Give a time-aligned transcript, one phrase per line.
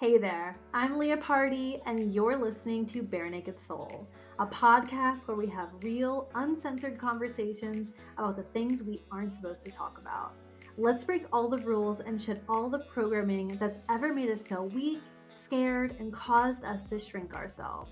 [0.00, 4.06] Hey there, I'm Leah Pardee, and you're listening to Bare Naked Soul,
[4.38, 9.72] a podcast where we have real, uncensored conversations about the things we aren't supposed to
[9.72, 10.34] talk about.
[10.76, 14.68] Let's break all the rules and shed all the programming that's ever made us feel
[14.68, 15.00] weak,
[15.42, 17.90] scared, and caused us to shrink ourselves.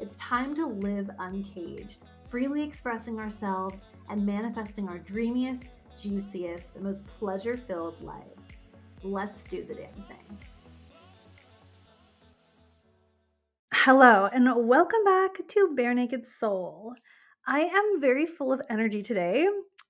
[0.00, 1.98] It's time to live uncaged,
[2.30, 5.62] freely expressing ourselves and manifesting our dreamiest,
[6.02, 8.42] juiciest, and most pleasure filled lives.
[9.04, 10.38] Let's do the damn thing.
[13.86, 16.94] Hello, and welcome back to Bare Naked Soul.
[17.46, 19.46] I am very full of energy today,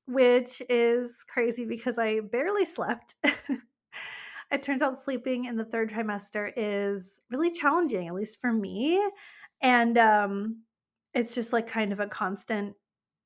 [0.08, 3.14] which is crazy because I barely slept.
[3.22, 9.00] it turns out sleeping in the third trimester is really challenging, at least for me.
[9.62, 10.64] And um,
[11.14, 12.74] it's just like kind of a constant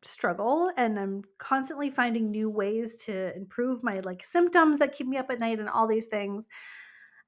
[0.03, 5.17] struggle and i'm constantly finding new ways to improve my like symptoms that keep me
[5.17, 6.47] up at night and all these things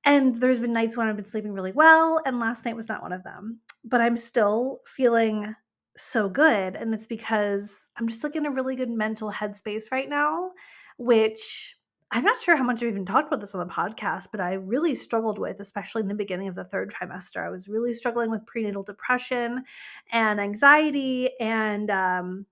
[0.05, 3.03] and there's been nights when I've been sleeping really well, and last night was not
[3.03, 3.61] one of them.
[3.85, 5.55] But I'm still feeling
[5.97, 6.77] so good.
[6.77, 10.53] And it's because I'm just like in a really good mental headspace right now,
[10.97, 11.77] which
[12.13, 14.55] I'm not sure how much I've even talked about this on the podcast, but I
[14.55, 17.45] really struggled with, especially in the beginning of the third trimester.
[17.45, 19.65] I was really struggling with prenatal depression
[20.11, 21.31] and anxiety.
[21.39, 22.47] And um,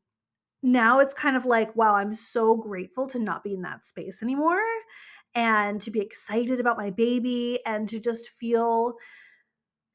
[0.62, 4.22] now it's kind of like, wow, I'm so grateful to not be in that space
[4.22, 4.60] anymore
[5.38, 8.96] and to be excited about my baby and to just feel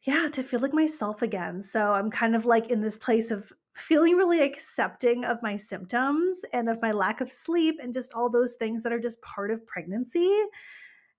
[0.04, 1.62] yeah, to feel like myself again.
[1.62, 6.42] So I'm kind of like in this place of feeling really accepting of my symptoms
[6.54, 9.50] and of my lack of sleep and just all those things that are just part
[9.52, 10.30] of pregnancy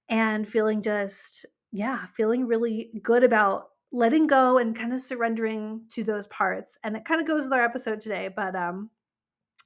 [0.08, 6.02] and feeling just yeah, feeling really good about letting go and kind of surrendering to
[6.02, 6.78] those parts.
[6.82, 8.90] And it kind of goes with our episode today, but um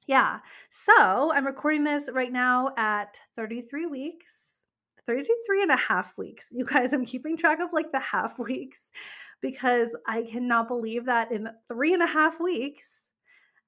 [0.09, 0.39] yeah.
[0.71, 4.48] So I'm recording this right now at 33 weeks,
[5.09, 6.49] 33 and a half weeks.
[6.51, 8.91] You guys, I'm keeping track of like the half weeks
[9.41, 13.09] because I cannot believe that in three and a half weeks,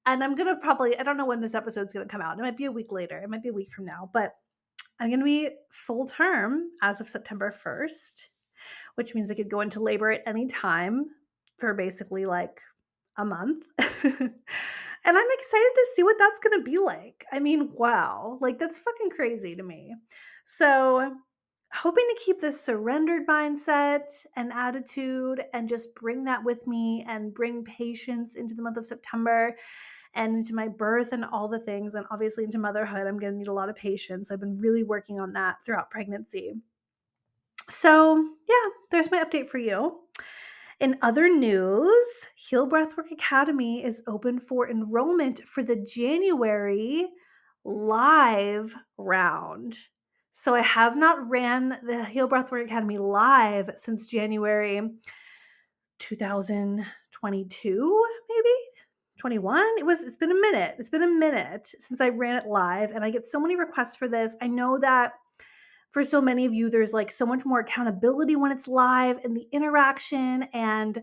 [0.06, 2.38] and I'm gonna probably, I don't know when this episode's gonna come out.
[2.38, 4.36] It might be a week later, it might be a week from now, but
[5.00, 8.28] I'm gonna be full term as of September 1st,
[8.94, 11.06] which means I could go into labor at any time
[11.58, 12.60] for basically like
[13.18, 13.66] a month.
[15.04, 17.24] And I'm excited to see what that's going to be like.
[17.32, 18.38] I mean, wow.
[18.40, 19.96] Like, that's fucking crazy to me.
[20.44, 21.12] So,
[21.72, 27.32] hoping to keep this surrendered mindset and attitude and just bring that with me and
[27.32, 29.56] bring patience into the month of September
[30.14, 31.94] and into my birth and all the things.
[31.94, 34.30] And obviously, into motherhood, I'm going to need a lot of patience.
[34.30, 36.52] I've been really working on that throughout pregnancy.
[37.70, 40.00] So, yeah, there's my update for you.
[40.80, 47.08] In other news, Heal Breathwork Academy is open for enrollment for the January
[47.64, 49.78] live round.
[50.32, 54.80] So I have not ran the Heal Breathwork Academy live since January
[55.98, 58.54] 2022, maybe
[59.18, 59.62] 21.
[59.78, 60.76] It was it's been a minute.
[60.78, 63.94] It's been a minute since I ran it live and I get so many requests
[63.94, 64.34] for this.
[64.40, 65.12] I know that
[65.90, 69.36] for so many of you, there's like so much more accountability when it's live and
[69.36, 70.44] the interaction.
[70.54, 70.96] And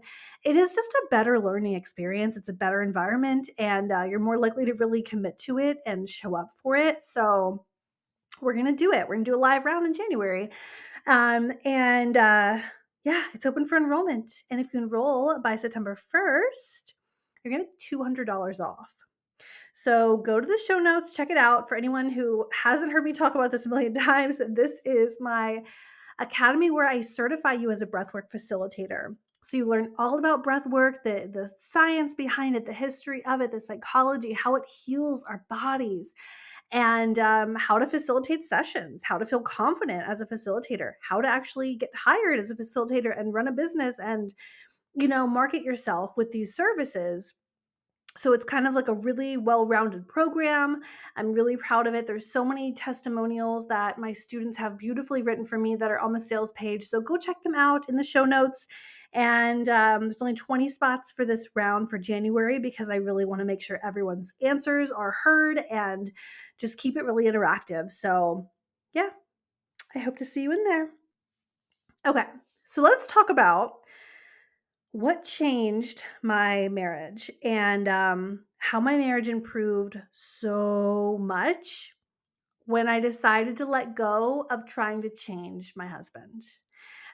[0.43, 2.35] it is just a better learning experience.
[2.35, 6.09] It's a better environment, and uh, you're more likely to really commit to it and
[6.09, 7.03] show up for it.
[7.03, 7.63] So,
[8.41, 9.07] we're going to do it.
[9.07, 10.49] We're going to do a live round in January.
[11.07, 12.59] Um, and uh,
[13.03, 14.31] yeah, it's open for enrollment.
[14.49, 16.93] And if you enroll by September 1st,
[17.43, 18.89] you're going to $200 off.
[19.73, 21.69] So go to the show notes, check it out.
[21.69, 25.63] For anyone who hasn't heard me talk about this a million times, this is my
[26.19, 29.15] academy where I certify you as a breathwork facilitator.
[29.41, 33.39] So you learn all about breath work, the, the science behind it, the history of
[33.39, 36.11] it, the psychology, how it heals our bodies,
[36.71, 41.27] and um, how to facilitate sessions, how to feel confident as a facilitator, how to
[41.27, 44.33] actually get hired as a facilitator and run a business and,
[44.93, 47.33] you know, market yourself with these services.
[48.17, 50.81] So it's kind of like a really well-rounded program.
[51.15, 52.05] I'm really proud of it.
[52.05, 56.13] There's so many testimonials that my students have beautifully written for me that are on
[56.13, 58.65] the sales page so go check them out in the show notes
[59.13, 63.39] and um, there's only 20 spots for this round for january because i really want
[63.39, 66.11] to make sure everyone's answers are heard and
[66.57, 68.47] just keep it really interactive so
[68.93, 69.09] yeah
[69.95, 70.89] i hope to see you in there
[72.05, 72.25] okay
[72.65, 73.73] so let's talk about
[74.91, 81.93] what changed my marriage and um, how my marriage improved so much
[82.65, 86.43] when I decided to let go of trying to change my husband.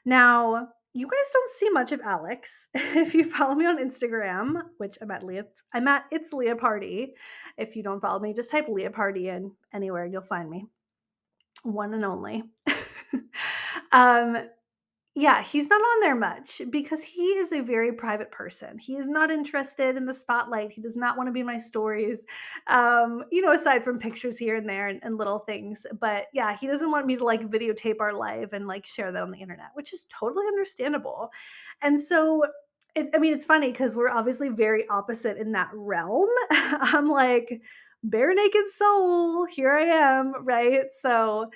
[0.03, 2.69] Now, you guys don't see much of Alex.
[2.73, 7.15] if you follow me on Instagram, which I'm at Leah, I'm at it's Leah Pardee.
[7.57, 10.67] If you don't follow me, just type Leah Pardee in anywhere, you'll find me.
[11.63, 12.43] One and only.
[13.91, 14.47] um,
[15.17, 18.77] Yeah, he's not on there much because he is a very private person.
[18.77, 20.73] He is not interested in the spotlight.
[20.73, 22.25] He does not want to be in my stories.
[22.67, 25.85] Um, you know, aside from pictures here and there and, and little things.
[26.01, 29.23] But yeah, he doesn't want me to like videotape our life and like share that
[29.23, 31.31] on the internet, which is totally understandable.
[31.81, 32.43] And so
[32.93, 36.29] it, I mean, it's funny because we're obviously very opposite in that realm.
[36.51, 37.61] I'm like,
[38.03, 40.93] bare naked soul, here I am, right?
[40.93, 41.49] So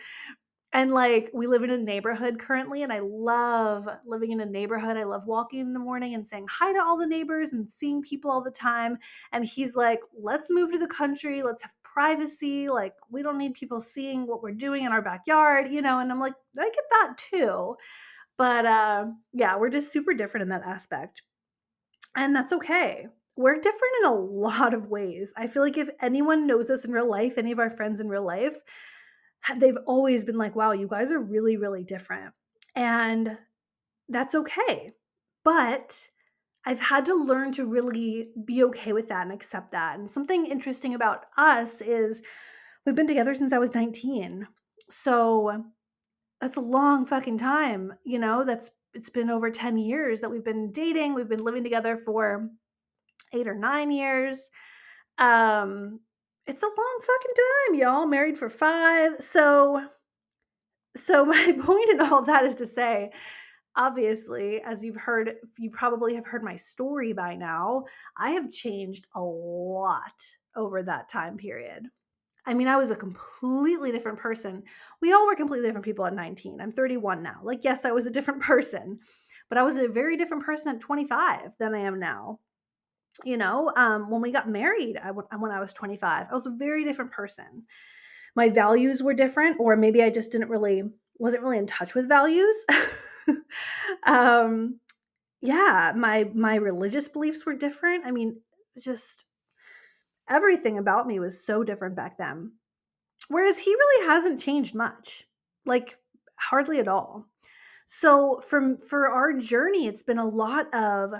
[0.72, 4.98] and like we live in a neighborhood currently, and I love living in a neighborhood.
[4.98, 8.04] I love walking in the morning and saying hi to all the neighbors and seeing
[8.04, 8.98] people all the time.
[9.32, 11.42] And he's like, let's move to the country.
[11.42, 12.70] Let's have privacy.
[12.70, 16.00] Like, we don't need people seeing what we're doing in our backyard, you know?
[16.00, 17.76] And I'm like, I get that too.
[18.38, 21.24] But uh, yeah, we're just super different in that aspect.
[22.16, 23.08] And that's okay.
[23.36, 25.34] We're different in a lot of ways.
[25.36, 28.08] I feel like if anyone knows us in real life, any of our friends in
[28.08, 28.60] real life,
[29.58, 32.34] they've always been like, wow, you guys are really, really different.
[32.76, 33.38] And
[34.08, 34.92] that's okay.
[35.44, 36.08] But
[36.66, 39.98] I've had to learn to really be okay with that and accept that.
[39.98, 42.22] And something interesting about us is
[42.86, 44.48] we've been together since I was 19.
[44.90, 45.64] So
[46.42, 50.44] that's a long fucking time, you know, that's it's been over 10 years that we've
[50.44, 51.14] been dating.
[51.14, 52.50] We've been living together for
[53.34, 54.50] 8 or 9 years.
[55.18, 56.00] Um
[56.50, 58.08] it's a long fucking time, y'all.
[58.08, 59.22] Married for five.
[59.22, 59.86] So,
[60.98, 63.12] so my point in all that is to say,
[63.76, 67.86] obviously, as you've heard, you probably have heard my story by now.
[68.18, 70.26] I have changed a lot
[70.56, 71.86] over that time period.
[72.48, 74.64] I mean, I was a completely different person.
[75.04, 76.60] We all were completely different people at 19.
[76.60, 77.42] I'm 31 now.
[77.44, 78.98] Like, yes, I was a different person,
[79.50, 82.40] but I was a very different person at 25 than I am now
[83.24, 86.52] you know um, when we got married I, when i was 25 i was a
[86.52, 87.64] very different person.
[88.36, 90.84] My values were different or maybe i just didn't really
[91.18, 92.66] wasn't really in touch with values.
[94.08, 94.80] Um,
[95.42, 98.06] yeah my my religious beliefs were different.
[98.06, 98.42] I mean
[98.84, 99.26] just
[100.30, 102.54] everything about me was so different back then.
[103.28, 105.28] Whereas he really hasn't changed much
[105.66, 105.98] like
[106.40, 107.28] hardly at all.
[107.86, 111.14] So from for our journey it's been a lot of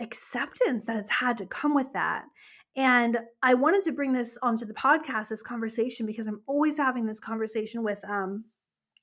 [0.00, 2.24] acceptance that has had to come with that.
[2.76, 7.04] And I wanted to bring this onto the podcast, this conversation, because I'm always having
[7.04, 8.44] this conversation with um,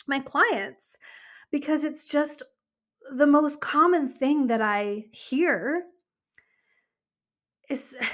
[0.08, 0.96] my clients
[1.52, 2.44] because it's just
[3.16, 5.84] the most common thing that I hear
[7.70, 7.96] is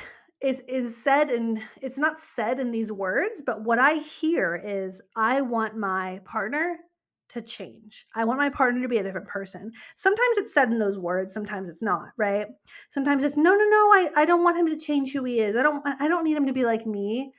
[0.41, 5.01] is is said and it's not said in these words, but what I hear is
[5.15, 6.79] I want my partner
[7.33, 8.05] to change.
[8.15, 9.71] I want my partner to be a different person.
[9.95, 12.47] Sometimes it's said in those words, sometimes it's not, right?
[12.89, 15.55] Sometimes it's no, no, no, I, I don't want him to change who he is.
[15.55, 17.33] I don't I don't need him to be like me.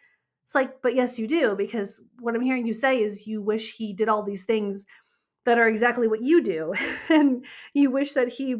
[0.44, 3.74] It's like, but yes, you do, because what I'm hearing you say is you wish
[3.74, 4.84] he did all these things
[5.44, 6.74] that are exactly what you do.
[7.08, 8.56] and you wish that he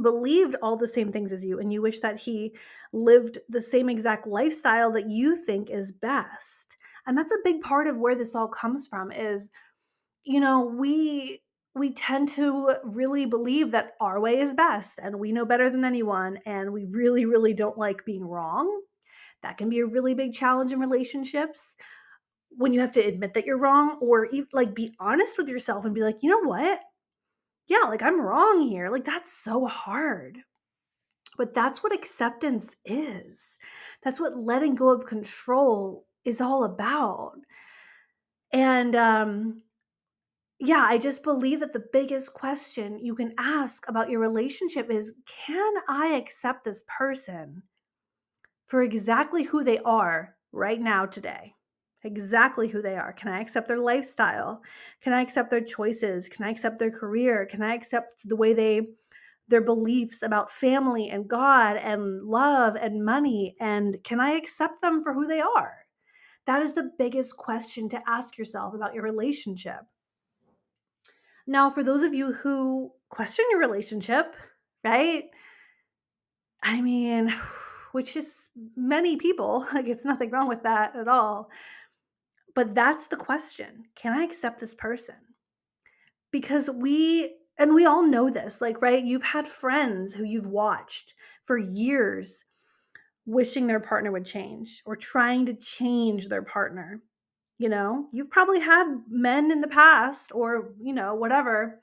[0.00, 2.54] believed all the same things as you and you wish that he
[2.92, 6.76] lived the same exact lifestyle that you think is best.
[7.06, 9.50] And that's a big part of where this all comes from is
[10.24, 11.42] you know, we
[11.74, 15.84] we tend to really believe that our way is best and we know better than
[15.84, 18.82] anyone and we really really don't like being wrong.
[19.42, 21.74] That can be a really big challenge in relationships
[22.50, 25.94] when you have to admit that you're wrong or like be honest with yourself and
[25.94, 26.80] be like, "You know what?
[27.68, 30.38] Yeah, like I'm wrong here." Like that's so hard.
[31.36, 33.58] But that's what acceptance is.
[34.02, 37.36] That's what letting go of control is all about.
[38.52, 39.62] And um
[40.64, 45.12] yeah, I just believe that the biggest question you can ask about your relationship is
[45.26, 47.64] can I accept this person
[48.66, 51.52] for exactly who they are right now, today?
[52.04, 53.12] Exactly who they are.
[53.12, 54.62] Can I accept their lifestyle?
[55.00, 56.28] Can I accept their choices?
[56.28, 57.44] Can I accept their career?
[57.44, 58.82] Can I accept the way they,
[59.48, 63.56] their beliefs about family and God and love and money?
[63.58, 65.74] And can I accept them for who they are?
[66.46, 69.80] That is the biggest question to ask yourself about your relationship.
[71.46, 74.34] Now, for those of you who question your relationship,
[74.84, 75.24] right?
[76.62, 77.34] I mean,
[77.92, 81.50] which is many people, like it's nothing wrong with that at all.
[82.54, 85.16] But that's the question Can I accept this person?
[86.30, 89.04] Because we, and we all know this, like, right?
[89.04, 92.44] You've had friends who you've watched for years
[93.26, 97.02] wishing their partner would change or trying to change their partner
[97.62, 101.80] you know you've probably had men in the past or you know whatever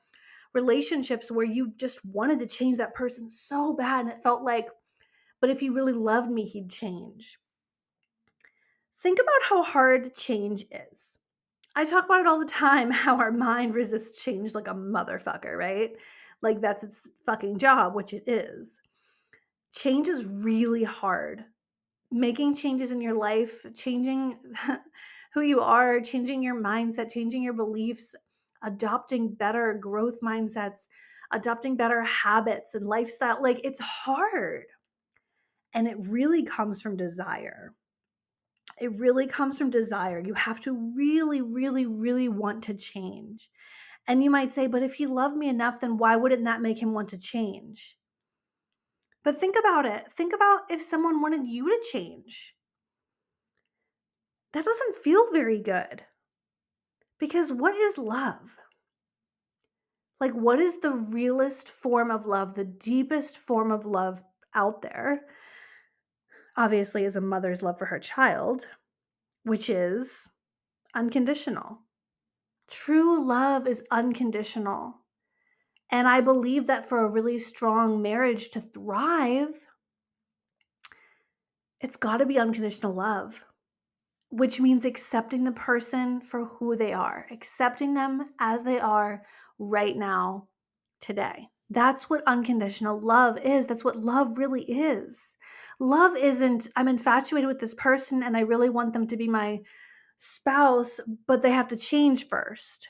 [0.53, 4.67] relationships where you just wanted to change that person so bad and it felt like
[5.39, 7.39] but if he really loved me he'd change
[9.01, 11.17] think about how hard change is
[11.75, 15.55] I talk about it all the time how our mind resists change like a motherfucker,
[15.55, 15.91] right?
[16.41, 18.81] Like that's its fucking job, which it is.
[19.71, 21.45] Change is really hard.
[22.11, 24.37] Making changes in your life, changing
[25.33, 28.15] who you are, changing your mindset, changing your beliefs,
[28.63, 30.85] adopting better growth mindsets,
[31.31, 33.41] adopting better habits and lifestyle.
[33.41, 34.65] Like it's hard.
[35.73, 37.73] And it really comes from desire.
[38.79, 40.19] It really comes from desire.
[40.19, 43.49] You have to really, really, really want to change.
[44.07, 46.81] And you might say, but if he loved me enough, then why wouldn't that make
[46.81, 47.95] him want to change?
[49.23, 50.11] But think about it.
[50.13, 52.55] Think about if someone wanted you to change.
[54.53, 56.03] That doesn't feel very good.
[57.19, 58.55] Because what is love?
[60.19, 64.21] Like, what is the realest form of love, the deepest form of love
[64.53, 65.21] out there?
[66.57, 68.67] Obviously, is a mother's love for her child,
[69.43, 70.27] which is
[70.93, 71.79] unconditional.
[72.67, 74.95] True love is unconditional.
[75.91, 79.59] And I believe that for a really strong marriage to thrive,
[81.81, 83.43] it's got to be unconditional love,
[84.29, 89.23] which means accepting the person for who they are, accepting them as they are
[89.57, 90.47] right now,
[91.01, 91.47] today.
[91.69, 93.67] That's what unconditional love is.
[93.67, 95.35] That's what love really is.
[95.79, 99.59] Love isn't, I'm infatuated with this person and I really want them to be my
[100.17, 102.89] spouse, but they have to change first.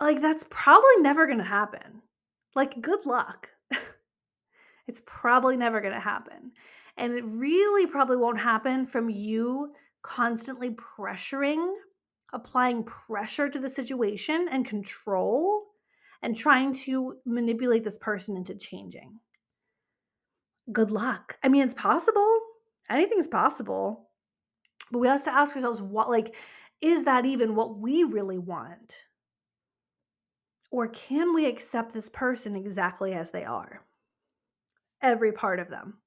[0.00, 2.02] Like, that's probably never going to happen.
[2.54, 3.48] Like, good luck.
[4.86, 6.52] it's probably never going to happen.
[6.96, 9.72] And it really probably won't happen from you
[10.02, 11.72] constantly pressuring
[12.32, 15.64] applying pressure to the situation and control
[16.22, 19.18] and trying to manipulate this person into changing.
[20.72, 21.36] Good luck.
[21.42, 22.40] I mean, it's possible.
[22.88, 24.10] Anything's possible.
[24.90, 26.36] But we have to ask ourselves what, like,
[26.80, 28.94] is that even what we really want?
[30.70, 33.84] Or can we accept this person exactly as they are?
[35.02, 35.98] Every part of them.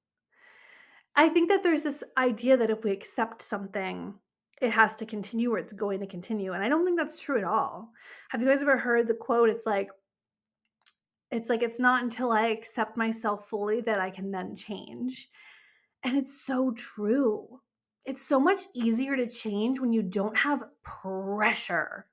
[1.16, 4.14] I think that there's this idea that if we accept something,
[4.60, 6.52] it has to continue or it's going to continue.
[6.52, 7.90] And I don't think that's true at all.
[8.28, 9.48] Have you guys ever heard the quote?
[9.48, 9.90] It's like,
[11.30, 15.28] it's like, it's not until I accept myself fully that I can then change.
[16.04, 17.60] And it's so true.
[18.04, 22.06] It's so much easier to change when you don't have pressure.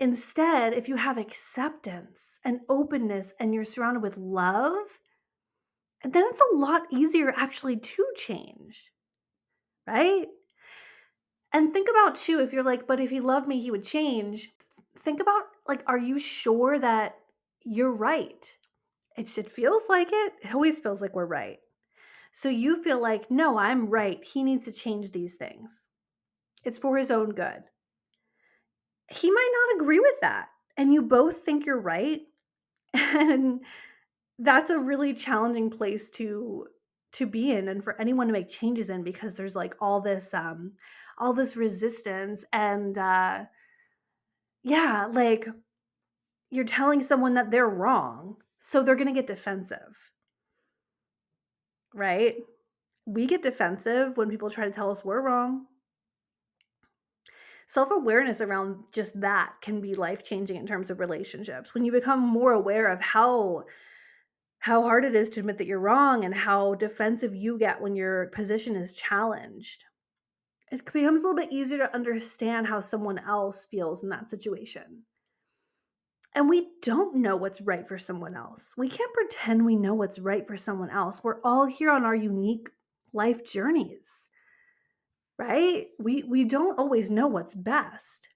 [0.00, 4.86] Instead, if you have acceptance and openness and you're surrounded with love,
[6.04, 8.90] then it's a lot easier actually to change,
[9.86, 10.26] right?
[11.52, 14.50] And think about too, if you're like, but if he loved me, he would change.
[15.00, 17.16] Think about like, are you sure that
[17.64, 18.56] you're right?
[19.16, 20.32] It, it feels like it.
[20.42, 21.58] It always feels like we're right.
[22.32, 24.22] So you feel like, no, I'm right.
[24.22, 25.88] He needs to change these things.
[26.64, 27.64] It's for his own good.
[29.10, 30.48] He might not agree with that.
[30.76, 32.20] And you both think you're right.
[32.94, 33.60] And
[34.38, 36.66] that's a really challenging place to
[37.10, 40.32] to be in and for anyone to make changes in because there's like all this
[40.34, 40.72] um
[41.16, 43.44] all this resistance and uh
[44.62, 45.48] yeah like
[46.50, 50.12] you're telling someone that they're wrong so they're going to get defensive.
[51.94, 52.36] Right?
[53.06, 55.66] We get defensive when people try to tell us we're wrong.
[57.66, 61.74] Self-awareness around just that can be life-changing in terms of relationships.
[61.74, 63.64] When you become more aware of how
[64.58, 67.94] how hard it is to admit that you're wrong and how defensive you get when
[67.94, 69.84] your position is challenged
[70.70, 75.02] it becomes a little bit easier to understand how someone else feels in that situation.
[76.34, 78.74] And we don't know what's right for someone else.
[78.76, 81.24] We can't pretend we know what's right for someone else.
[81.24, 82.68] We're all here on our unique
[83.12, 84.28] life journeys.
[85.38, 85.86] Right?
[85.98, 88.28] We we don't always know what's best.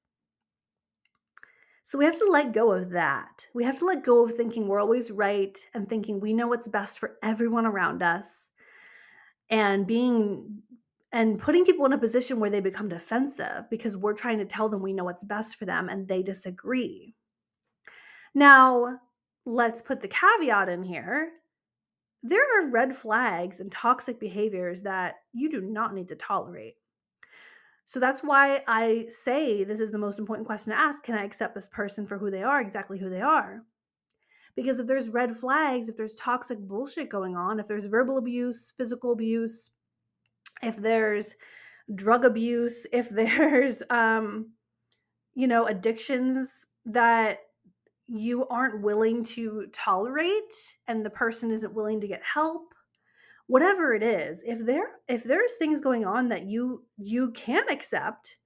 [1.85, 3.47] So we have to let go of that.
[3.55, 6.69] We have to let go of thinking we're always right and thinking we know what's
[6.69, 8.51] best for everyone around us
[9.51, 10.63] and being
[11.13, 14.69] and putting people in a position where they become defensive because we're trying to tell
[14.69, 17.15] them we know what's best for them and they disagree.
[18.35, 18.99] Now,
[19.45, 21.31] let's put the caveat in here.
[22.23, 26.77] There are red flags and toxic behaviors that you do not need to tolerate.
[27.93, 31.03] So that's why I say this is the most important question to ask.
[31.03, 33.67] Can I accept this person for who they are, exactly who they are?
[34.57, 38.73] Because if there's red flags, if there's toxic bullshit going on, if there's verbal abuse,
[38.79, 39.69] physical abuse,
[40.63, 41.35] if there's
[41.95, 44.53] drug abuse, if there's um
[45.35, 47.41] you know, addictions that
[48.09, 52.72] you aren't willing to tolerate and the person isn't willing to get help
[53.53, 58.39] whatever it is if there if there's things going on that you you can't accept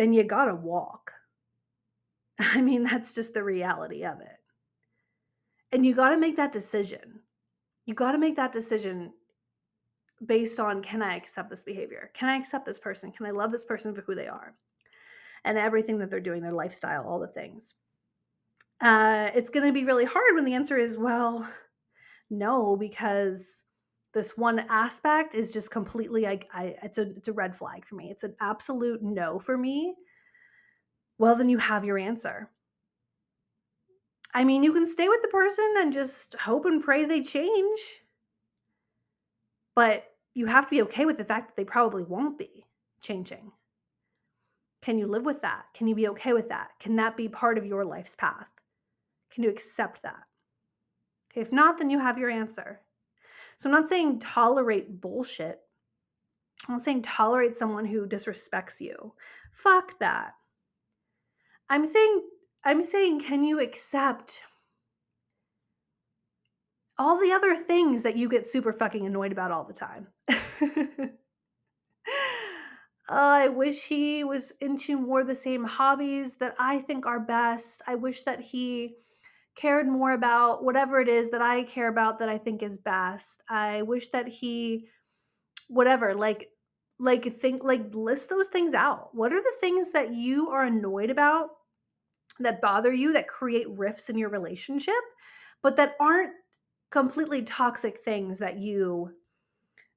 [0.00, 1.12] then you gotta walk.
[2.38, 4.36] I mean, that's just the reality of it.
[5.72, 7.20] And you gotta make that decision.
[7.84, 9.12] You gotta make that decision
[10.24, 12.10] based on can I accept this behavior?
[12.14, 13.12] Can I accept this person?
[13.12, 14.54] Can I love this person for who they are?
[15.44, 17.74] And everything that they're doing, their lifestyle, all the things.
[18.80, 21.46] Uh, it's going to be really hard when the answer is, well,
[22.30, 23.62] no, because
[24.12, 27.94] this one aspect is just completely I, I it's a it's a red flag for
[27.94, 28.10] me.
[28.10, 29.94] It's an absolute no for me.
[31.18, 32.50] Well, then you have your answer.
[34.32, 37.80] I mean, you can stay with the person and just hope and pray they change.
[39.74, 42.64] But you have to be okay with the fact that they probably won't be
[43.00, 43.50] changing.
[44.82, 45.66] Can you live with that?
[45.74, 46.70] Can you be okay with that?
[46.78, 48.48] Can that be part of your life's path?
[49.30, 50.22] Can you accept that?
[51.30, 52.80] Okay, if not, then you have your answer.
[53.60, 55.60] So I'm not saying tolerate bullshit.
[56.66, 59.12] I'm not saying tolerate someone who disrespects you.
[59.52, 60.32] Fuck that.
[61.68, 62.22] I'm saying
[62.64, 64.42] I'm saying can you accept
[66.98, 70.06] all the other things that you get super fucking annoyed about all the time?
[73.10, 77.82] I wish he was into more the same hobbies that I think are best.
[77.86, 78.94] I wish that he
[79.56, 83.42] cared more about whatever it is that I care about that I think is best.
[83.48, 84.88] I wish that he
[85.68, 86.48] whatever, like
[86.98, 89.14] like think like list those things out.
[89.14, 91.50] What are the things that you are annoyed about
[92.38, 94.94] that bother you that create rifts in your relationship
[95.62, 96.32] but that aren't
[96.90, 99.12] completely toxic things that you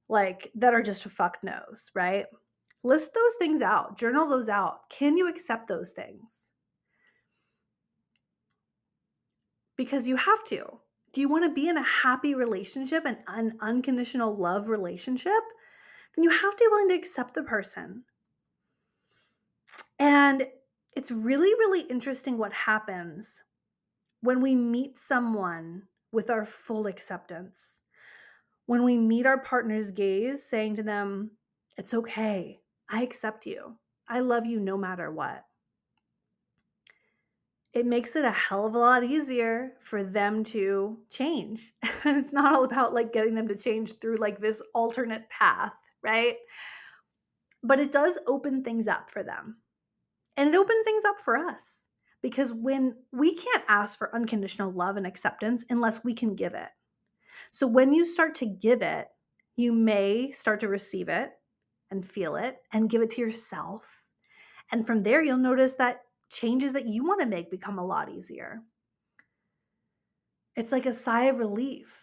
[0.10, 2.26] like that are just a fuck knows, right?
[2.84, 4.90] List those things out, journal those out.
[4.90, 6.50] Can you accept those things?
[9.84, 10.80] Because you have to.
[11.12, 15.44] Do you want to be in a happy relationship, an, an unconditional love relationship?
[16.16, 18.04] Then you have to be willing to accept the person.
[20.00, 20.48] And
[20.96, 23.44] it's really, really interesting what happens
[24.22, 27.82] when we meet someone with our full acceptance.
[28.66, 31.32] When we meet our partner's gaze, saying to them,
[31.78, 32.62] It's okay.
[32.90, 33.76] I accept you.
[34.08, 35.44] I love you no matter what
[37.74, 41.74] it makes it a hell of a lot easier for them to change.
[42.06, 45.74] And it's not all about like getting them to change through like this alternate path,
[46.02, 46.36] right?
[47.64, 49.58] But it does open things up for them.
[50.36, 51.88] And it opens things up for us
[52.22, 56.70] because when we can't ask for unconditional love and acceptance unless we can give it.
[57.52, 59.08] So when you start to give it,
[59.56, 61.32] you may start to receive it
[61.90, 64.04] and feel it and give it to yourself.
[64.72, 66.02] And from there, you'll notice that
[66.34, 68.62] changes that you want to make become a lot easier.
[70.56, 71.96] It's like a sigh of relief.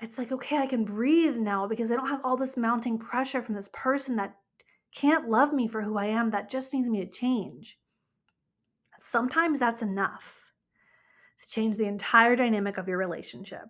[0.00, 3.40] It's like, okay, I can breathe now because I don't have all this mounting pressure
[3.40, 4.34] from this person that
[4.94, 7.78] can't love me for who I am, that just needs me to change.
[9.00, 10.52] Sometimes that's enough
[11.40, 13.64] to change the entire dynamic of your relationship.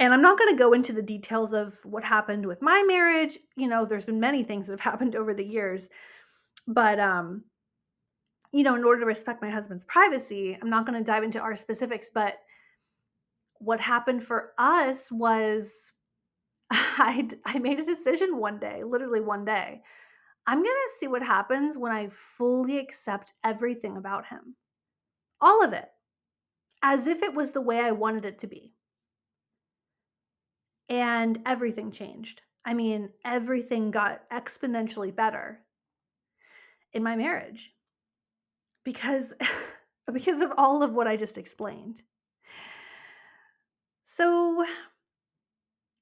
[0.00, 3.38] And I'm not going to go into the details of what happened with my marriage.
[3.56, 5.88] You know, there's been many things that have happened over the years.
[6.66, 7.44] But um
[8.54, 11.40] you know, in order to respect my husband's privacy, I'm not going to dive into
[11.40, 12.34] our specifics, but
[13.58, 15.90] what happened for us was
[16.70, 19.82] I I made a decision one day, literally one day.
[20.46, 24.54] I'm going to see what happens when I fully accept everything about him.
[25.40, 25.88] All of it.
[26.80, 28.72] As if it was the way I wanted it to be.
[30.88, 32.42] And everything changed.
[32.64, 35.60] I mean, everything got exponentially better
[36.92, 37.73] in my marriage
[38.84, 39.32] because
[40.12, 42.02] because of all of what I just explained.
[44.04, 44.64] So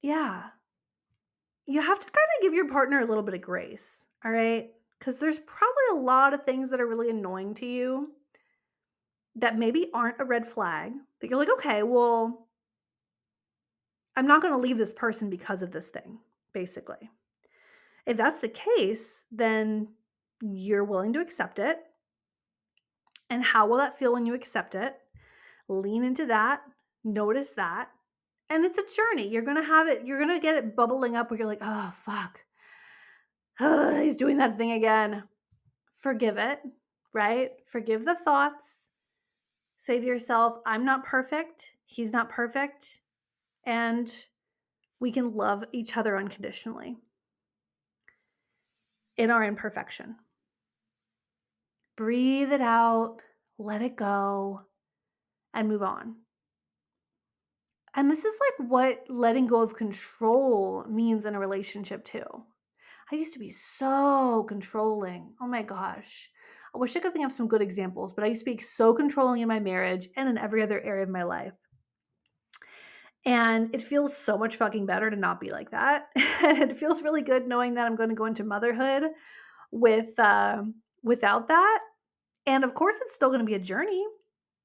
[0.02, 0.42] yeah.
[1.66, 4.70] You have to kind of give your partner a little bit of grace, all right?
[5.00, 8.12] Cuz there's probably a lot of things that are really annoying to you
[9.36, 10.92] that maybe aren't a red flag.
[11.20, 12.48] That you're like, "Okay, well,
[14.16, 16.18] I'm not going to leave this person because of this thing,"
[16.52, 17.10] basically.
[18.06, 19.88] If that's the case, then
[20.42, 21.91] you're willing to accept it
[23.32, 24.94] and how will that feel when you accept it?
[25.66, 26.60] Lean into that,
[27.02, 27.88] notice that.
[28.50, 29.26] And it's a journey.
[29.26, 31.62] You're going to have it, you're going to get it bubbling up where you're like,
[31.62, 32.40] oh, fuck.
[34.02, 35.22] he's doing that thing again.
[35.96, 36.60] Forgive it,
[37.14, 37.52] right?
[37.64, 38.90] Forgive the thoughts.
[39.78, 41.70] Say to yourself, I'm not perfect.
[41.86, 43.00] He's not perfect.
[43.64, 44.14] And
[45.00, 46.98] we can love each other unconditionally
[49.16, 50.16] in our imperfection
[51.96, 53.18] breathe it out,
[53.58, 54.62] let it go,
[55.54, 56.16] and move on.
[57.94, 62.24] And this is like what letting go of control means in a relationship, too.
[63.12, 65.34] I used to be so controlling.
[65.40, 66.30] Oh my gosh.
[66.74, 68.94] I wish I could think of some good examples, but I used to be so
[68.94, 71.52] controlling in my marriage and in every other area of my life.
[73.26, 76.06] And it feels so much fucking better to not be like that.
[76.16, 79.02] and it feels really good knowing that I'm going to go into motherhood
[79.70, 80.62] with uh,
[81.02, 81.80] without that.
[82.46, 84.04] And of course, it's still going to be a journey.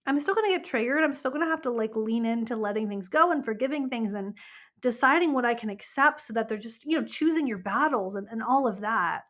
[0.05, 1.03] I'm still going to get triggered.
[1.03, 4.13] I'm still going to have to like lean into letting things go and forgiving things
[4.13, 4.37] and
[4.81, 8.27] deciding what I can accept so that they're just, you know, choosing your battles and,
[8.31, 9.23] and all of that.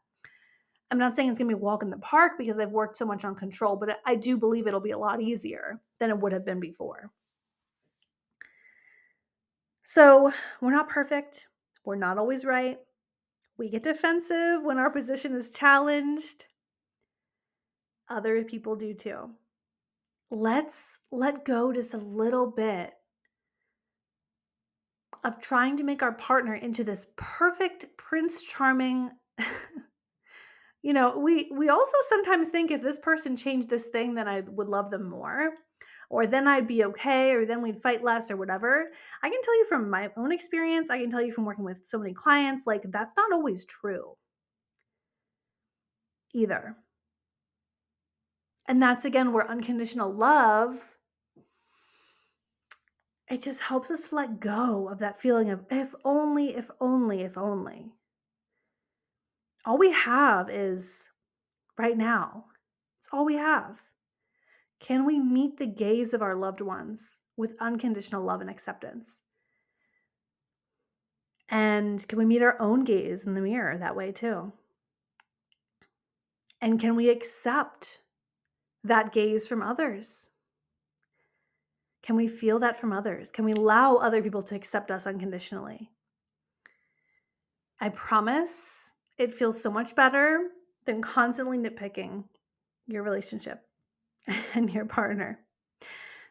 [0.92, 2.96] I'm not saying it's going to be a walk in the park because I've worked
[2.96, 6.20] so much on control, but I do believe it'll be a lot easier than it
[6.20, 7.12] would have been before.
[9.84, 11.48] So we're not perfect.
[11.86, 12.78] We're not always right.
[13.58, 16.46] We get defensive when our position is challenged.
[18.10, 19.32] Other people do too.
[20.30, 22.94] Let's let go just a little bit
[25.24, 29.10] of trying to make our partner into this perfect prince charming
[30.84, 34.42] you know we we also sometimes think if this person changed this thing then i
[34.42, 35.54] would love them more
[36.10, 38.92] or then I'd be okay, or then we'd fight less, or whatever.
[39.22, 41.86] I can tell you from my own experience, I can tell you from working with
[41.86, 44.16] so many clients, like that's not always true
[46.34, 46.76] either.
[48.68, 50.82] And that's again where unconditional love
[53.30, 57.38] it just helps us let go of that feeling of if only, if only, if
[57.38, 57.92] only.
[59.66, 61.10] All we have is
[61.78, 62.46] right now.
[63.02, 63.82] It's all we have.
[64.80, 67.02] Can we meet the gaze of our loved ones
[67.36, 69.22] with unconditional love and acceptance?
[71.50, 74.54] And can we meet our own gaze in the mirror that way too?
[76.62, 78.00] And can we accept
[78.84, 80.30] that gaze from others?
[82.04, 83.30] Can we feel that from others?
[83.30, 85.90] Can we allow other people to accept us unconditionally?
[87.80, 90.50] I promise it feels so much better
[90.86, 92.24] than constantly nitpicking
[92.88, 93.68] your relationship.
[94.54, 95.40] and your partner.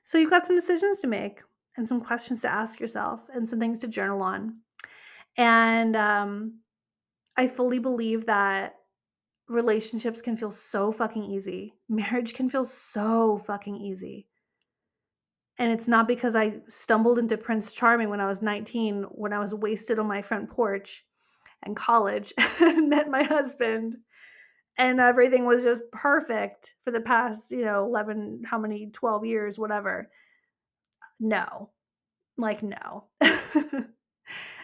[0.02, 1.42] So you've got some decisions to make
[1.76, 4.58] and some questions to ask yourself and some things to journal on.
[5.36, 6.60] And um,
[7.36, 8.75] I fully believe that
[9.48, 11.74] relationships can feel so fucking easy.
[11.88, 14.26] Marriage can feel so fucking easy.
[15.58, 19.38] And it's not because I stumbled into Prince Charming when I was 19, when I
[19.38, 21.04] was wasted on my front porch
[21.62, 23.96] and college met my husband
[24.78, 29.58] and everything was just perfect for the past, you know, 11, how many, 12 years,
[29.58, 30.10] whatever.
[31.18, 31.70] No,
[32.36, 33.04] like, no.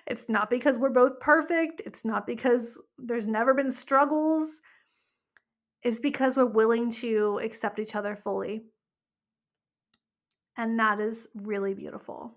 [0.06, 1.82] it's not because we're both perfect.
[1.86, 4.60] It's not because there's never been struggles.
[5.82, 8.64] It's because we're willing to accept each other fully.
[10.56, 12.34] And that is really beautiful.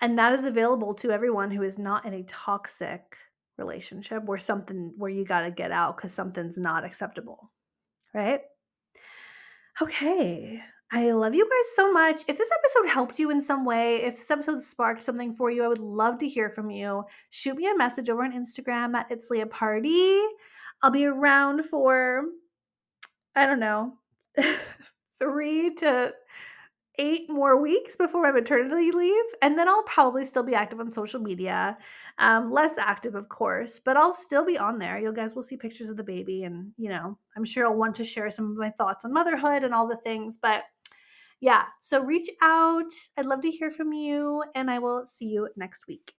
[0.00, 3.16] And that is available to everyone who is not in a toxic
[3.60, 7.52] relationship where something where you got to get out because something's not acceptable
[8.14, 8.40] right
[9.80, 10.58] okay
[10.92, 14.18] i love you guys so much if this episode helped you in some way if
[14.18, 17.66] this episode sparked something for you i would love to hear from you shoot me
[17.66, 20.26] a message over on instagram at it's leah pardee
[20.82, 22.24] i'll be around for
[23.36, 23.94] i don't know
[25.18, 26.12] three to
[27.00, 29.24] eight more weeks before my maternity leave.
[29.40, 31.78] And then I'll probably still be active on social media.
[32.18, 34.98] Um, less active, of course, but I'll still be on there.
[34.98, 36.44] You guys will see pictures of the baby.
[36.44, 39.64] And, you know, I'm sure I'll want to share some of my thoughts on motherhood
[39.64, 40.36] and all the things.
[40.36, 40.64] But
[41.40, 42.92] yeah, so reach out.
[43.16, 44.44] I'd love to hear from you.
[44.54, 46.14] And I will see you next week.